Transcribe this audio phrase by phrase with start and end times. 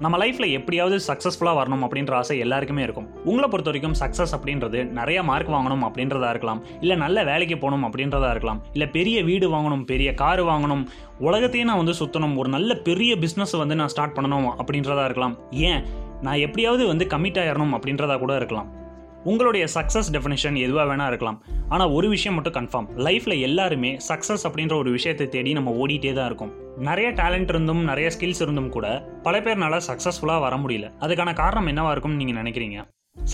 [0.00, 3.06] நம்ம லைஃப்பில் எப்படியாவது சக்ஸஸ்ஃபுல்லாக வரணும் அப்படின்ற ஆசை எல்லாருக்குமே இருக்கும்.
[3.24, 6.64] உங்களை பொறுத்த வரைக்கும் சக்ஸஸ் அப்படின்றது நிறைய மார்க் வாங்கணும் அப்படின்றதா இருக்கலாம்.
[6.80, 8.62] இல்லை நல்ல வேலைக்கு போகணும் அப்படின்றதா இருக்கலாம்.
[8.72, 10.86] இல்லை பெரிய வீடு வாங்கணும் பெரிய கார் வாங்கணும்
[11.18, 15.38] உலகத்தையே நான் வந்து சுற்றணும் ஒரு நல்ல பெரிய பிஸ்னஸ் வந்து நான் ஸ்டார்ட் பண்ணணும் அப்படின்றதா இருக்கலாம்.
[15.50, 15.84] ஏன்?
[16.22, 18.84] நான் எப்படியாவது வந்து கமிட் ஆயிடணும் அப்படின்றதா கூட இருக்கலாம்.
[19.24, 21.42] உங்களுடைய சக்ஸஸ் டெஃபினேஷன் எதுவாக வேணா இருக்கலாம்.
[21.68, 26.26] ஆனால் ஒரு விஷயம் மட்டும் கன்ஃபார்ம் லைஃப்பில் எல்லாருமே சக்ஸஸ் அப்படின்ற ஒரு விஷயத்தை தேடி நம்ம ஓடிட்டே தான்
[26.26, 26.65] இருக்கும்.
[26.78, 28.86] நிறைய டேலண்ட் இருந்தும் நிறைய ஸ்கில்ஸ் இருந்தும் கூட
[29.22, 30.86] பல பேர்னால சக்ஸஸ்ஃபுல்லாக வர முடியல.
[31.04, 32.78] அதுக்கான காரணம் என்னவா இருக்கும்னு நீங்கள் நினைக்கிறீங்க?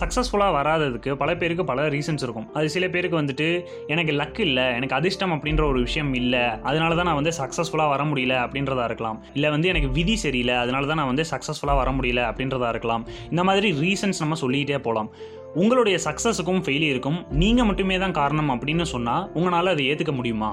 [0.00, 2.46] சக்ஸஸ்ஃபுல்லாக வராததுக்கு பல பேருக்கு பல ரீசன்ஸ் இருக்கும்.
[2.54, 3.48] அது சில பேருக்கு வந்துட்டு
[3.86, 8.02] எனக்கு லக் இல்லை எனக்கு அதிர்ஷ்டம் அப்படின்ற ஒரு விஷயம் இல்லை அதனால தான் நான் வந்து சக்ஸஸ்ஃபுல்லாக வர
[8.02, 9.20] முடியல அப்படின்றதா இருக்கலாம்.
[9.34, 13.04] இல்லை வந்து எனக்கு விதி சரியில்லை அதனால தான் நான் வந்து சக்ஸஸ்ஃபுல்லாக வர முடியல அப்படின்றதா இருக்கலாம்.
[13.30, 15.10] இந்த மாதிரி ரீசன்ஸ் நம்ம சொல்லிக்கிட்டே போகலாம்
[15.54, 20.52] உங்களுடைய சக்ஸஸுக்கும் ஃபெயிலியருக்கும் நீங்கள் மட்டுமே தான் காரணம் அப்படின்னு சொன்னால் உங்களால் அதை ஏற்றுக்க முடியுமா?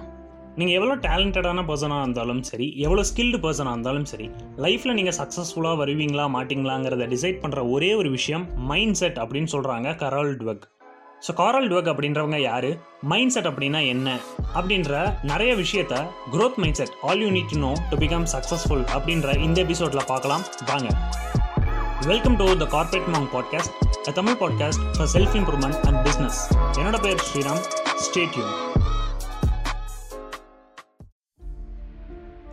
[0.60, 6.26] நீங்கள் எவ்வளோ டேலண்டடான பர்சனாக இருந்தாலும் சரி எவ்வளோ ஸ்கில்டு பர்சனாக இருந்தாலும் சரி லைஃப்பில் நீங்கள் சக்ஸஸ்ஃபுல்லாக வருவீங்களா
[6.36, 10.66] மாட்டிங்களாங்கிறத டிசைட் பண்ணுற ஒரே ஒரு விஷயம் மைண்ட் செட் அப்படின்னு சொல்கிறாங்க கரால் டுவக்
[11.28, 12.78] ஸோ காரல் டுவக் அப்படின்றவங்க யார்?
[13.02, 14.20] மைண்ட் செட் அப்படின்னா என்ன?
[14.56, 15.96] அப்படின்ற நிறைய விஷயத்த
[16.32, 20.42] growth mindset all you need to know to become successful அப்படின்ற இந்த எபிசோடில் பார்க்கலாம்.
[20.66, 20.90] வாங்க.
[22.08, 23.74] Welcome to the corporate monk podcast
[24.14, 26.40] Tamil podcast for self improvement and business
[26.80, 27.64] என்னோட பேர் ஸ்ரீராம்.
[28.08, 28.69] ஸ்டேட்யூன்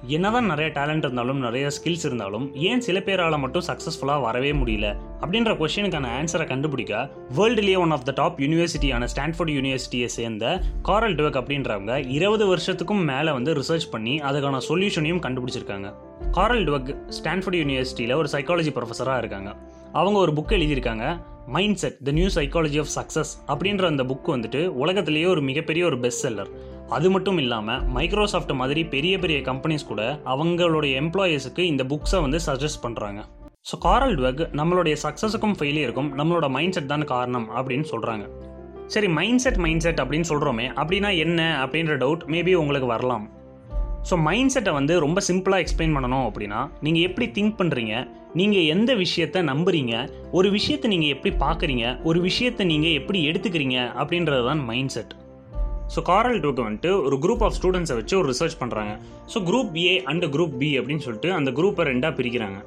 [0.06, 4.96] என்னதான் நிறைய டேலண்ட் இருந்தாலும் நிறைய ஸ்கில்ஸ் இருந்தாலும் ஏன் சில பேரால் மட்டும் சக்ஸஸ்ஃபுல்லாக வரவே முடியல?
[5.20, 11.40] அப்படின்ற கொஷினுக்கான ஆன்சரை கண்டுபிடிக்க வேர்ல்டுலேயே ஒன் ஆஃப் த டாப் யூனிவர்சிட்டியான ஸ்டான்ஃபோர்ட் யூனிவர்சிட்டியை சேர்ந்த காரல் டுவக்
[11.42, 15.94] அப்படின்றவங்க இருபது வருஷத்துக்கும் மேலே வந்து ரிசர்ச் பண்ணி அதுக்கான சொல்யூஷனையும் கண்டுபிடிச்சிருக்காங்க.
[16.30, 19.56] காரல் டுவக் ஸ்டான்ஃபோர்ட் யூனிவர்சிட்டியில் ஒரு சைக்காலஜி ப்ரொஃபஸராக இருக்காங்க.
[19.92, 21.20] அவங்க ஒரு புக் எழுதியிருக்காங்க
[21.76, 26.20] mindset the new psychology of success அப்படின்ற அந்த புக் வந்துட்டு உலகத்திலேயே ஒரு மிகப்பெரிய ஒரு பெஸ்ட்
[26.20, 26.48] செல்லர்
[26.90, 32.84] அது மட்டும் இல்லாமல் மைக்ரோசாஃப்ட் மாதிரி பெரிய பெரிய கம்பெனிஸ் கூட அவங்களுடைய எம்ப்ளாயீஸுக்கு இந்த புக்ஸை வந்து சஜஸ்ட்
[32.84, 33.20] பண்ணுறாங்க
[33.70, 38.26] ஸோ காரல் டுவக் நம்மளுடைய சக்ஸஸுக்கும் ஃபெயிலியருக்கும் நம்மளோட மைண்ட் செட் தான் காரணம் அப்படின்னு சொல்கிறாங்க
[38.86, 43.28] சரி மைண்ட் செட் மைண்ட் செட் அப்படின்னு சொல்கிறோமே அப்படின்னா என்ன அப்படின்ற டவுட் மேபி உங்களுக்கு வரலாம்.
[44.10, 48.94] ஸோ மைண்ட் செட்டை வந்து ரொம்ப சிம்பிளாக எக்ஸ்பிளைன் பண்ணணும் அப்படின்னா நீங்கள் எப்படி திங்க் பண்ணுறீங்க நீங்கள் எந்த
[48.94, 54.90] விஷயத்தை நம்புறீங்க ஒரு விஷயத்தை நீங்கள் எப்படி பார்க்குறீங்க ஒரு விஷயத்தை நீங்கள் எப்படி எடுத்துக்கிறீங்க அப்படின்றது தான் மைண்ட்
[54.90, 55.25] செட்
[55.94, 58.92] ஸோ காரல் டூக்கு வந்துட்டு ஒரு குரூப் ஆஃப் ஸ்டூடெண்ட்ஸை வச்சு ஒரு ரிசர்ச் பண்ணுறாங்க
[59.32, 62.58] so group A and group B அப்படின்னு சொல்லிட்டு அந்த குரூப்பை ரெண்டாக பிரிக்கிறாங்க.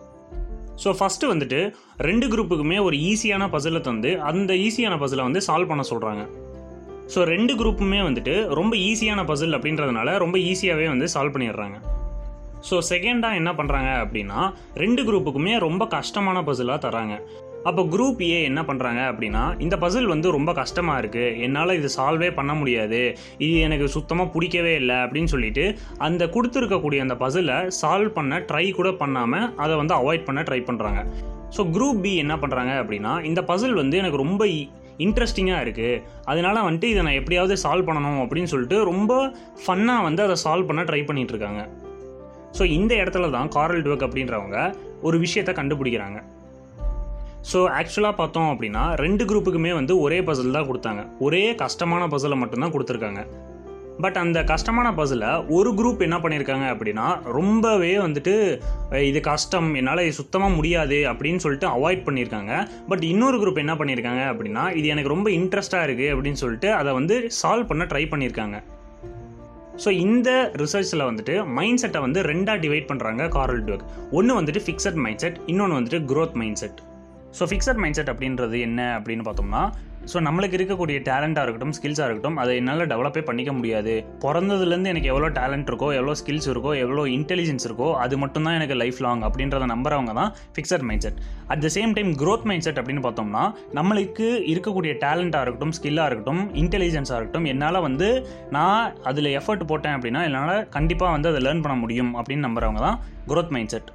[0.83, 1.59] ஸோ ஃபஸ்ட்டு வந்துட்டு
[2.07, 6.23] ரெண்டு குரூப்புக்குமே ஒரு ஈஸியான பசிலை தந்து அந்த ஈஸியான பசிலை வந்து சால்வ் பண்ண சொல்கிறாங்க
[7.13, 11.77] ஸோ ரெண்டு குரூப்புமே வந்துட்டு ரொம்ப ஈஸியான பசில் அப்படின்றதுனால ரொம்ப ஈஸியாகவே வந்து சால்வ் பண்ணிடுறாங்க.
[12.67, 14.39] ஸோ செகண்டாக என்ன பண்ணுறாங்க அப்படின்னா
[14.83, 17.15] ரெண்டு குரூப்புக்குமே ரொம்ப கஷ்டமான பசிலாக தராங்க.
[17.67, 22.29] அப்போ குரூப் ஏ என்ன பண்ணுறாங்க அப்படின்னா இந்த பசில் வந்து ரொம்ப கஷ்டமாக இருக்குது என்னால் இது சால்வே
[22.37, 23.01] பண்ண முடியாது.
[23.45, 25.65] இது எனக்கு சுத்தமாக பிடிக்கவே இல்லை அப்படின்னு சொல்லிட்டு
[26.07, 31.03] அந்த கொடுத்துருக்கக்கூடிய அந்த பசிலை சால்வ் பண்ண ட்ரை கூட பண்ணாமல் அதை வந்து அவாய்ட் பண்ண ட்ரை பண்ணுறாங்க
[31.57, 34.47] ஸோ குரூப் பி என்ன பண்ணுறாங்க அப்படின்னா இந்த பசில் வந்து எனக்கு ரொம்ப
[35.05, 39.13] இன்ட்ரெஸ்டிங்காக இருக்குது அதனால் வந்துட்டு இதை நான் எப்படியாவது சால்வ் பண்ணணும் அப்படின்னு சொல்லிட்டு ரொம்ப
[39.65, 42.57] ஃபன்னாக வந்து அதை சால்வ் பண்ண ட்ரை பண்ணிகிட்ருக்காங்க இருக்காங்க.
[42.57, 44.59] ஸோ இந்த இடத்துல தான் காரல் டுவக் அப்படின்றவங்க
[45.01, 46.19] ஒரு விஷயத்தை கண்டுபிடிக்கிறாங்க.
[47.41, 51.03] ஸோ ஆக்சுவலாக பார்த்தோம் அப்படின்னா ரெண்டு குரூப்புக்குமே வந்து ஒரே பசில் தான் கொடுத்தாங்க.
[51.19, 53.21] ஒரே கஷ்டமான பசிலை மட்டும்தான் கொடுத்துருக்காங்க.
[54.01, 58.33] பட் அந்த கஷ்டமான பசில் ஒரு குரூப் என்ன பண்ணியிருக்காங்க அப்படின்னா ரொம்பவே வந்துட்டு
[58.91, 64.23] இது கஷ்டம் என்னால் இது சுத்தமாக முடியாது அப்படின்னு சொல்லிட்டு அவாய்ட் பண்ணியிருக்காங்க பட் இன்னொரு குரூப் என்ன பண்ணியிருக்காங்க
[64.33, 68.59] அப்படின்னா இது எனக்கு ரொம்ப இன்ட்ரெஸ்ட்டாக இருக்குது அப்படின்னு சொல்லிட்டு அதை வந்து சால்வ் பண்ண ட்ரை பண்ணியிருக்காங்க
[69.85, 74.93] ஸோ இந்த ரிசர்ச்சில் வந்துட்டு மைண்ட் செட்டை வந்து ரெண்டாக டிவைட் பண்ணுறாங்க காரல் டுவக் ஒன்று வந்துட்டு ஃபிக்ஸட்
[74.93, 76.79] மைண்ட் செட் இன்னொன்று வந்துட்டு growth mindset
[77.39, 79.69] so fixed mindset அப்படின்றது என்ன அப்படின்னு பார்த்தோம்னா
[80.13, 84.05] ஸோ நம்மளுக்கு இருக்கக்கூடிய டேலண்ட்டாக இருக்கட்டும் ஸ்கில்ஸாக இருக்கட்டும் அதை என்னால் டெவலப்பே பண்ணிக்க முடியாது.
[84.19, 88.99] பிறந்ததுலேருந்து எனக்கு எவ்வளோ டேலண்ட் இருக்கோ எவ்வளோ ஸ்கில்ஸ் இருக்கோ எவ்வளோ இன்டெலிஜென்ஸ் இருக்கோ அது மட்டும்தான் எனக்கு லைஃப்
[88.99, 91.13] லாங் அப்படின்றத நம்புறவங்க தான் fixed mindset
[91.47, 97.15] at the same time growth mindset அப்படின்னு பார்த்தோம்னா நம்மளுக்கு இருக்கக்கூடிய டேலண்ட்டாக இருக்கட்டும் ஸ்கில்லாக இருக்கட்டும் இன்டெலிஜென்ஸாக
[97.15, 102.15] இருக்கட்டும் என்னால் வந்து நான் அதில் எஃபர்ட் போட்டேன் அப்படின்னா என்னால் கண்டிப்பாக வந்து அதை லேர்ன் பண்ண முடியும்
[102.15, 103.91] அப்படின்னு நம்புறவங்க தான் க்ரோத் மைண்ட் செட்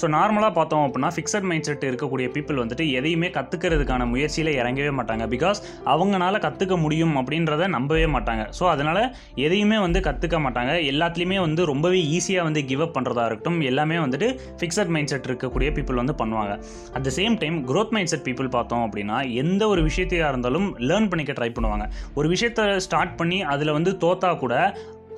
[0.00, 5.24] ஸோ நார்மலாக பார்த்தோம் அப்படின்னா ஃபிக்ஸட் மைண்ட் செட் இருக்கக்கூடிய பீப்புள் வந்துட்டு எதையுமே கற்றுக்கிறதுக்கான முயற்சியில் இறங்கவே மாட்டாங்க.
[5.34, 5.60] பிகாஸ்
[5.92, 8.44] அவங்களால கற்றுக்க முடியும் அப்படின்றத நம்பவே மாட்டாங்க.
[8.58, 9.02] ஸோ அதனால்
[9.46, 10.72] எதையுமே வந்து கற்றுக்க மாட்டாங்க.
[10.92, 14.28] எல்லாத்துலேயுமே வந்து ரொம்பவே ஈஸியாக வந்து கிவ் அப் பண்ணுறதா இருக்கட்டும் எல்லாமே வந்துட்டு
[14.62, 16.52] ஃபிக்ஸட் மைண்ட் செட் இருக்கக்கூடிய பீப்புள் வந்து பண்ணுவாங்க.
[16.96, 21.34] At the same time growth mindset people பார்த்தோம் அப்படின்னா எந்த ஒரு விஷயத்தையாக இருந்தாலும் லேர்ன் பண்ணிக்க
[21.40, 21.86] ட்ரை பண்ணுவாங்க.
[22.20, 24.54] ஒரு விஷயத்தை ஸ்டார்ட் பண்ணி அதில் வந்து தோத்தா கூட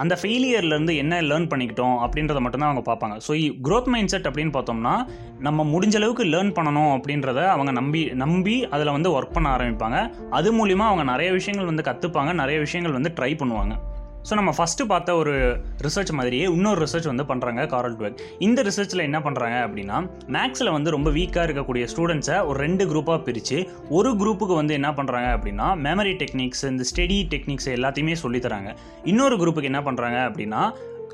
[0.02, 3.16] அந்த ஃபெயிலியர்லேருந்து என்ன லேர்ன் பண்ணிக்கிட்டோம் அப்படின்றத மட்டும்தான் அவங்க பார்ப்பாங்க.
[3.26, 3.32] ஸோ
[3.68, 4.94] க்ரோத் மைண்ட் செட் அப்படின்னு பார்த்தோம்னா
[5.46, 9.98] நம்ம முடிஞ்ச அளவுக்கு லேர்ன் பண்ணணும் அப்படின்றத அவங்க நம்பி நம்பி அதில் வந்து ஒர்க் பண்ண ஆரம்பிப்பாங்க.
[10.38, 13.74] அது மூலிமா அவங்க நிறைய விஷயங்கள் வந்து கற்றுப்பாங்க நிறைய விஷயங்கள் வந்து ட்ரை பண்ணுவாங்க.
[14.22, 15.34] ஸோ நம்ம ஃபஸ்ட்டு பார்த்த ஒரு
[15.82, 20.90] ரிசர்ச் மாதிரியே இன்னொரு ரிசர்ச் வந்து பண்ணுறாங்க காரல் டுவெக் இந்த ரிசர்ச்சில் என்ன பண்ணுறாங்க அப்படின்னா மேக்ஸில் வந்து
[20.90, 26.16] ரொம்ப வீக்காக இருக்கக்கூடிய ஸ்டூடெண்ட்ஸை ஒரு ரெண்டு குரூப்பாக பிரித்து ஒரு குரூப்புக்கு வந்து என்ன பண்ணுறாங்க அப்படின்னா மெமரி
[26.16, 30.62] டெக்னிக்ஸ் இந்த ஸ்டடி டெக்னிக்ஸ் எல்லாத்தையுமே சொல்லித்தராங்க இன்னொரு குரூப்புக்கு என்ன பண்ணுறாங்க அப்படின்னா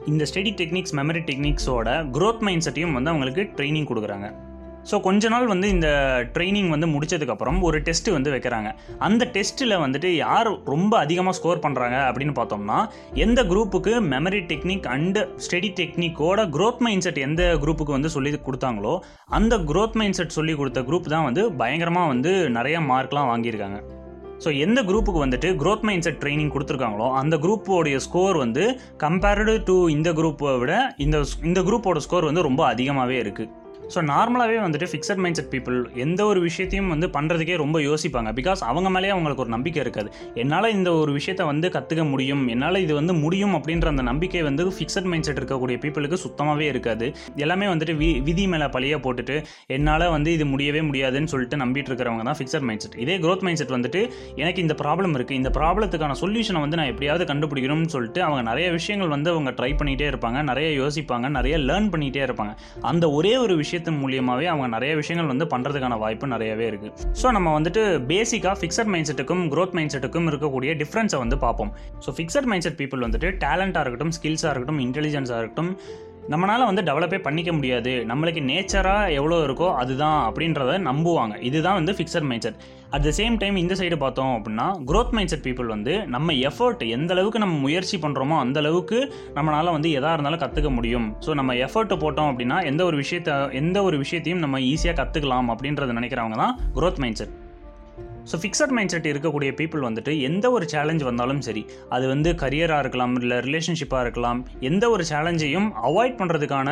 [0.07, 4.44] இந்த ஸ்டடி டெக்னிக்ஸ் மெமரி டெக்னிக்ஸோட க்ரோத் மைண்ட் செட்டையும் வந்து அவங்களுக்கு ட்ரைனிங் கொடுக்குறாங்க.
[4.91, 5.89] ஸோ கொஞ்ச நாள் வந்து இந்த
[6.35, 8.71] ட்ரைனிங் வந்து முடிச்சதுக்கப்புறம் ஒரு டெஸ்ட் வந்து வைக்கிறாங்க.
[9.07, 12.79] அந்த டெஸ்ட்டில் வந்துட்டு யார் ரொம்ப அதிகமாக ஸ்கோர் பண்ணுறாங்க அப்படின்னு பார்த்தோம்னா
[13.25, 18.95] எந்த குரூப்புக்கு மெமரி டெக்னிக் அண்டு ஸ்டடி டெக்னிக்கோட க்ரோத் மைண்ட் செட் எந்த குரூப்புக்கு வந்து சொல்லி கொடுத்தாங்களோ
[19.39, 23.81] அந்த க்ரோத் மைண்ட் செட் சொல்லி கொடுத்த குரூப் தான் வந்து பயங்கரமாக வந்து நிறைய மார்க்லாம் வாங்கியிருக்காங்க.
[24.45, 28.65] ஸோ எந்த குரூப்புக்கு வந்துட்டு க்ரோத் மைண்ட் செட் ட்ரைனிங் கொடுத்துருக்காங்களோ அந்த குரூப்போடைய ஸ்கோர் வந்து
[29.05, 30.73] கம்பேர்டு டு இந்த குரூப்பை விட
[31.05, 31.19] இந்த
[31.51, 36.21] இந்த குரூப்போட ஸ்கோர் வந்து ரொம்ப அதிகமாகவே இருக்குது ஸோ நார்மலாகவே வந்துட்டு ஃபிக்ஸட் மைண்ட் செட் பீப்புள் எந்த
[36.31, 38.31] ஒரு விஷயத்தையும் வந்து பண்ணுறதுக்கே ரொம்ப யோசிப்பாங்க.
[38.39, 40.09] பிகாஸ் அவங்க மேலேயே அவங்களுக்கு ஒரு நம்பிக்கை இருக்காது.
[40.43, 42.43] என்னால் இந்த ஒரு விஷயத்தை வந்து கற்றுக்க முடியும்.
[42.55, 47.09] என்னால் இது வந்து முடியும் அப்படின்ற அந்த நம்பிக்கை வந்து ஃபிக்ஸட் மைண்ட் செட் இருக்கக்கூடிய பீப்புளுக்கு சுத்தமாகவே இருக்காது.
[47.45, 49.37] எல்லாமே வந்துட்டு வி விதி மேலே பழைய போட்டுட்டு
[49.77, 53.63] என்னால் வந்து இது முடியவே முடியாதுன்னு சொல்லிட்டு நம்பிட்டு இருக்கிறவங்க தான் ஃபிக்ஸட் மைண்ட் செட் இதே க்ரோத் மைண்ட்
[53.63, 54.03] செட் வந்துட்டு
[54.43, 59.15] எனக்கு இந்த ப்ராப்ளம் இருக்குது இந்த ப்ராப்ளத்துக்கான சொல்யூஷனை வந்து நான் எப்படியாவது கண்டுபிடிக்கணும்னு சொல்லிட்டு அவங்க நிறைய விஷயங்கள்
[59.17, 60.43] வந்து அவங்க ட்ரை பண்ணிகிட்டே இருப்பாங்க.
[60.43, 61.29] நிறைய யோசிப்பாங்க.
[61.39, 62.53] நிறைய லேர்ன் பண்ணிகிட்டே இருப்பாங்க.
[62.93, 66.93] அந்த ஒரே ஒரு விஷயம் விஷயத்தின் மூலியமாகவே அவங்க நிறைய விஷயங்கள் வந்து பண்ணுறதுக்கான வாய்ப்பு நிறையவே இருக்குது
[67.23, 67.83] ஸோ நம்ம வந்துட்டு
[68.13, 71.71] பேசிக்காக ஃபிக்ஸட் மைண்ட் செட்டுக்கும் க்ரோத் மைண்ட் செட்டுக்கும் இருக்கக்கூடிய டிஃப்ரென்ஸை வந்து பார்ப்போம்.
[72.07, 75.73] So fixed mind set people வந்துட்டு டேலண்ட்டாக இருக்கட்டும் ஸ்கில்ஸாக இருக்கட்டும் இன்டெலிஜென்ஸாக இருக்கட்டும்
[76.33, 77.93] நம்மளால் வந்து டெவலப்பே பண்ணிக்க முடியாது.
[78.11, 81.35] நம்மளுக்கு நேச்சராக எவ்வளோ இருக்கோ அதுதான் அப்படின்றத நம்புவாங்க.
[81.49, 82.61] இதுதான் வந்து fixed mindset
[82.95, 86.83] at the same time இந்த சைடு பார்த்தோம் அப்படின்னா க்ரோத் மைண்ட் செட் பீப்புள் வந்து நம்ம எஃபர்ட்
[86.97, 88.99] எந்த அளவுக்கு நம்ம முயற்சி பண்ணுறோமோ அந்த அளவுக்கு
[89.39, 91.09] நம்மளால் வந்து எதாக இருந்தாலும் கற்றுக்க முடியும்.
[91.27, 95.97] ஸோ நம்ம எஃபர்ட் போட்டோம் அப்படின்னா எந்த ஒரு விஷயத்த எந்த ஒரு விஷயத்தையும் நம்ம ஈஸியாக கற்றுக்கலாம் அப்படின்றத
[96.01, 97.35] நினைக்கிறவங்க தான் growth mindset
[98.31, 101.63] so fixed mindset இருக்கக்கூடிய பீப்புள் வந்துட்டு எந்த ஒரு சேலஞ்ச் வந்தாலும் சரி
[101.95, 104.39] அது வந்து கரியராக இருக்கலாம் இல்லை ரிலேஷன்ஷிப்பாக இருக்கலாம்
[104.71, 106.71] எந்த ஒரு சேலஞ்சையும் அவாய்ட் பண்ணுறதுக்கான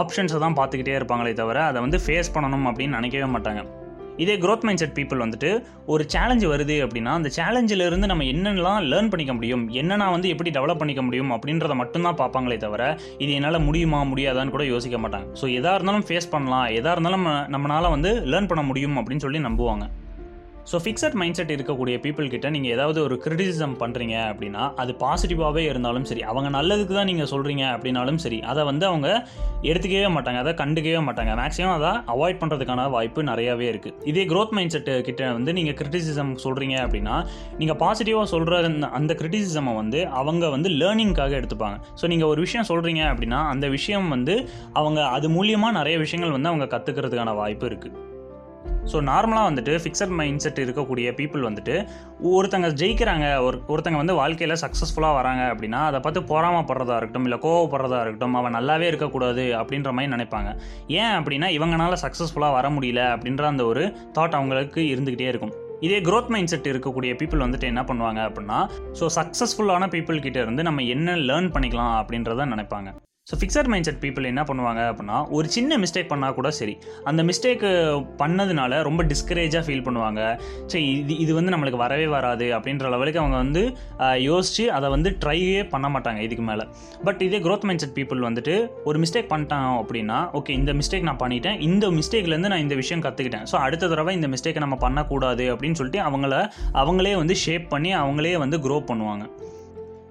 [0.00, 3.62] ஆப்ஷன்ஸை தான் பார்த்துக்கிட்டே இருப்பாங்களே தவிர அதை வந்து ஃபேஸ் பண்ணணும் அப்படின்னு நினைக்கவே மாட்டாங்க.
[4.22, 5.50] இதே க்ரோத் மைண்ட் செட் பீப்புள் வந்துட்டு
[5.92, 10.80] ஒரு சேலஞ்சு வருது அப்படின்னா அந்த சேலஞ்சிலிருந்து நம்ம என்னென்னலாம் லேர்ன் பண்ணிக்க முடியும் என்னென்னா வந்து எப்படி டெவலப்
[10.82, 12.82] பண்ணிக்க முடியும் அப்படின்றத மட்டும்தான் பார்ப்பாங்களே தவிர
[13.24, 15.28] இது என்னால் முடியுமா முடியாதான்னு கூட யோசிக்க மாட்டாங்க.
[15.40, 19.40] ஸோ எதாக இருந்தாலும் ஃபேஸ் பண்ணலாம் எதாக இருந்தாலும் நம்ம நம்மளால் வந்து லேர்ன் பண்ண முடியும் அப்படின்னு சொல்லி
[19.48, 19.86] நம்புவாங்க.
[20.70, 25.62] ஸோ ஃபிக்ஸட் மைண்ட் செட் இருக்கக்கூடிய பீப்புள் கிட்ட நீங்கள் ஏதாவது ஒரு கிரிட்டிசிசம் பண்ணுறீங்க அப்படின்னா அது பாசிட்டிவாகவே
[25.70, 29.08] இருந்தாலும் சரி அவங்க நல்லதுக்கு தான் நீங்கள் சொல்கிறீங்க அப்படின்னாலும் சரி அதை வந்து அவங்க
[29.70, 31.32] எடுத்துக்கவே மாட்டாங்க அதை கண்டுக்கவே மாட்டாங்க.
[31.40, 36.32] மேக்ஸிமம் அதை அவாய்ட் பண்ணுறதுக்கான வாய்ப்பு நிறையாவே இருக்குது இதே க்ரோத் மைண்ட் செட்டு கிட்ட வந்து நீங்கள் கிரிட்டிசிசம்
[36.44, 37.16] சொல்கிறீங்க அப்படின்னா
[37.58, 38.62] நீங்கள் பாசிட்டிவாக சொல்கிற
[39.00, 41.78] அந்த கிரிட்டிசிசமை வந்து அவங்க வந்து லேர்னிங்காக எடுத்துப்பாங்க.
[42.00, 44.36] ஸோ நீங்கள் ஒரு விஷயம் சொல்கிறீங்க அப்படின்னா அந்த விஷயம் வந்து
[44.80, 48.10] அவங்க அது மூலியமாக நிறைய விஷயங்கள் வந்து அவங்க கற்றுக்கிறதுக்கான வாய்ப்பு இருக்குது
[48.90, 51.74] ஸோ நார்மலாக வந்துட்டு ஃபிக்ஸட் மைண்ட் செட் இருக்கக்கூடிய பீப்புள் வந்துட்டு
[52.32, 58.00] ஒருத்தங்க ஜெயிக்கிறாங்க ஒரு ஒருத்தங்க வந்து வாழ்க்கையில் சக்ஸஸ்ஃபுல்லாக வராங்க அப்படின்னா அதை பார்த்து பொறாமப்படுறதா இருக்கட்டும் இல்லை கோவப்படுறதா
[58.04, 60.50] இருக்கட்டும் அவன் நல்லாவே இருக்கக்கூடாது அப்படின்ற மாதிரி நினைப்பாங்க.
[61.00, 63.84] ஏன் அப்படின்னா இவங்கனால சக்ஸஸ்ஃபுல்லாக வர முடியல அப்படின்ற அந்த ஒரு
[64.18, 65.54] தாட் அவங்களுக்கு இருந்துக்கிட்டே இருக்கும்.
[65.86, 68.58] இதே க்ரோத் மைண்ட் செட் இருக்கக்கூடிய பீப்புள் வந்துட்டு என்ன பண்ணுவாங்க அப்படின்னா
[68.98, 72.90] ஸோ சக்ஸஸ்ஃபுல்லான பீப்புள் கிட்டே இருந்து நம்ம என்ன லேர்ன் பண்ணிக்கலாம் அப்படின்றத நினைப்பாங்க.
[73.30, 76.72] So fixed mind set people என்ன பண்ணுவாங்க அப்படின்னா ஒரு சின்ன மிஸ்டேக் பண்ணால் கூட சரி.
[77.08, 77.68] அந்த மிஸ்டேக்கு
[78.22, 80.20] பண்ணதுனால ரொம்ப டிஸ்கரேஜாக ஃபீல் பண்ணுவாங்க.
[80.72, 83.62] சரி இது இது வந்து நம்மளுக்கு வரவே வராது அப்படின்ற லெவலுக்கு அவங்க வந்து
[84.28, 86.66] யோசித்து அதை வந்து ட்ரையே பண்ண மாட்டாங்க இதுக்கு மேலே.
[87.06, 88.56] பட் இதே க்ரோத் மைண்ட் செட் பீப்புள் வந்துட்டு
[88.90, 91.56] ஒரு மிஸ்டேக் பண்ணிட்டான் அப்படின்னா ஓகே இந்த மிஸ்டேக் நான் பண்ணிட்டேன்.
[91.68, 96.02] இந்த மிஸ்டேக்லேருந்து நான் இந்த விஷயம் கற்றுக்கிட்டேன் ஸோ அடுத்த தடவை இந்த மிஸ்டேக்கை நம்ம பண்ணக்கூடாது அப்படின்னு சொல்லிட்டு
[96.08, 96.34] அவங்கள
[96.82, 99.24] அவங்களே வந்து ஷேப் பண்ணி அவங்களே வந்து க்ரோ பண்ணுவாங்க.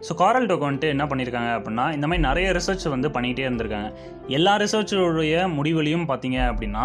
[0.09, 3.89] ஸோ காரல் டோக் வந்துட்டு என்ன பண்ணியிருக்காங்க அப்படின்னா இந்த மாதிரி நிறைய ரிசர்ச் வந்து பண்ணிகிட்டே இருந்திருக்காங்க.
[4.27, 6.83] எல்லா ரிசர்ச்சோடைய முடிவுலையும் பார்த்தீங்க அப்படின்னா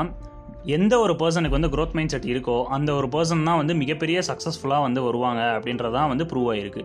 [0.64, 4.80] எந்த ஒரு பர்சனுக்கு வந்து க்ரோத் மைண்ட் செட் இருக்கோ அந்த ஒரு பர்சன் தான் வந்து மிகப்பெரிய சக்ஸஸ்ஃபுல்லாக
[4.80, 6.82] வந்து வருவாங்க அப்படின்றதான் வந்து ப்ரூவ் ஆகிருக்கு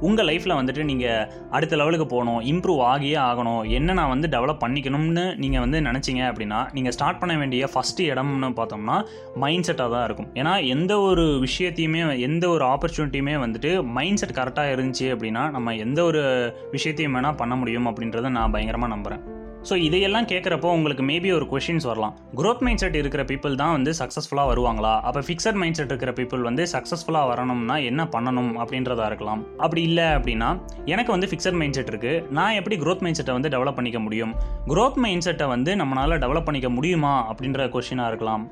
[0.00, 3.70] உங்கள் லைஃப்பில் வந்துட்டு நீங்கள் அடுத்த லெவலுக்கு போகணும் இம்ப்ரூவ் ஆகியே ஆகணும்.
[3.70, 8.50] என்ன நான் வந்து டெவலப் பண்ணிக்கணும்னு நீங்கள் வந்து நினச்சிங்க அப்படின்னா நீங்கள் ஸ்டார்ட் பண்ண வேண்டிய ஃபஸ்ட்டு இடம்னு
[8.60, 10.30] பார்த்தோம்னா மைண்ட் செட்டாக தான் இருக்கும்.
[10.34, 16.04] ஏன்னா எந்த ஒரு விஷயத்தையுமே எந்த ஒரு ஆப்பர்ச்சுனிட்டியுமே வந்துட்டு மைண்ட் செட் கரெக்டாக இருந்துச்சு அப்படின்னா நம்ம எந்த
[16.04, 16.22] ஒரு
[16.70, 19.37] விஷயத்தையும் வேணால் பண்ண முடியும் அப்படின்றத நான் பயங்கரமாக நம்புகிறேன்
[19.68, 22.14] ஸோ இதையெல்லாம் கேட்குறப்போ உங்களுக்கு மேபி ஒரு கொஷின்ஸ் வரலாம்.
[22.36, 25.00] குரோத் மைண்ட் செட் இருக்கிற பீப்புள் தான் வந்து சக்ஸஸ்ஃபுல்லாக வருவாங்களா?
[25.00, 29.42] அப்போ ஃபிக்ஸட் மைண்ட் செட் இருக்கிற பீப்புள் வந்து சக்ஸஸ்ஃபுல்லாக வரணும்னா என்ன பண்ணணும் அப்படின்றதா இருக்கலாம்.
[29.56, 33.48] அப்படி இல்லை அப்படின்னா எனக்கு வந்து ஃபிக்ஸட் மைண்ட் செட் இருக்குது நான் எப்படி குரோத் மைண்ட் செட்டை வந்து
[33.48, 34.34] டெவலப் பண்ணிக்க முடியும்?
[34.66, 37.34] குரோத் மைண்ட் செட்டை வந்து நம்மளால் டெவலப் பண்ணிக்க முடியுமா?
[37.34, 38.50] அப்படின்ற கொஷினாக இருக்கலாம்.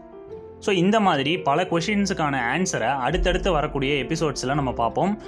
[0.66, 5.22] ஸோ இந்த மாதிரி பல கொஷின்ஸுக்கான ஆன்சரை அடுத்தடுத்து வரக்கூடிய எபிசோட்ஸில் நம்ம பார்ப்போம்.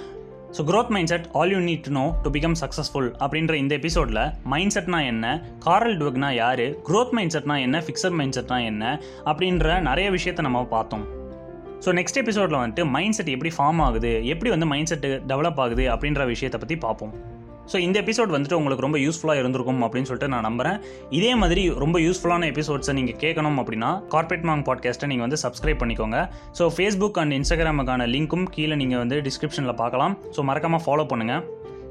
[0.57, 4.21] So growth mind set all you need to know to become successful அப்படின்ற இந்த எபிசோடில்
[4.53, 5.27] மைண்ட் செட்னா என்ன
[5.59, 8.85] காரல் டுவக்னா யார் க்ரோத் மைண்ட் செட்னா என்ன ஃபிக்ஸட் மைண்ட் செட்னா என்ன
[9.31, 11.05] அப்படின்ற நிறைய விஷயத்தை நம்ம பார்த்தோம்.
[11.85, 15.87] ஸோ நெக்ஸ்ட் எபிசோடில் வந்துட்டு மைண்ட் செட் எப்படி ஃபார்ம் ஆகுது எப்படி வந்து மைண்ட் செட்டு டெவலப் ஆகுது
[15.95, 17.13] அப்படின்ற விஷயத்தை பற்றி பார்ப்போம்.
[17.73, 20.79] ஸோ இந்த எபிசோட் வந்துட்டு உங்களுக்கு ரொம்ப யூஸ்ஃபுல்லாக இருந்திருக்கும் அப்படின்னு சொல்லிட்டு நான் நம்புகிறேன்
[21.19, 26.19] இதே மாதிரி ரொம்ப யூஸ்ஃபுல்லான எபிசோட்ஸை நீங்கள் கேட்கணும் அப்படின்னா கார்பரேட் மாங் பாட்காஸ்ட்டை நீங்கள் வந்து சப்ஸ்கிரைப் பண்ணிக்கோங்க.
[26.59, 30.17] ஸோ ஃபேஸ்புக் அண்ட் இன்ஸ்டாகிராமுக்கான லிங்க்கும் கீழே நீங்கள் வந்து டிஸ்கிரிப்ஷனில் பார்க்கலாம்.
[30.37, 31.45] ஸோ மறக்காமல் ஃபாலோ பண்ணுங்கள்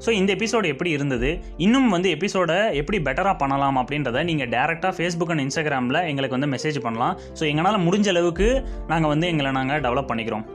[0.04, 1.30] ஸோ இந்த எபிசோடு எப்படி இருந்தது?
[1.56, 6.78] இன்னும் வந்து எபிசோடை எப்படி பெட்டராக பண்ணலாம் அப்படின்றத நீங்கள் டேரெக்டாக ஃபேஸ்புக் அண்ட் இன்ஸ்டாகிராமில் எங்களுக்கு வந்து மெசேஜ்
[6.84, 7.16] பண்ணலாம்.
[7.38, 8.48] ஸோ எங்களால் முடிஞ்ச அளவுக்கு
[8.86, 10.46] நாங்கள் வந்து எங்களை நாங்கள் டெவலப் பண்ணிக்கிறோம்.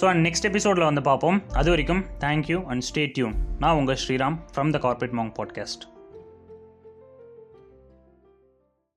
[0.00, 1.42] ஸோ அண்ட் நெக்ஸ்ட் எபிசோடில் வந்து பார்ப்போம்.
[1.52, 5.84] அது வரைக்கும் தேங்க்யூ அண்ட் ஸ்டே டியூன் நான் உங்கள் Sriram from the corporate monk podcast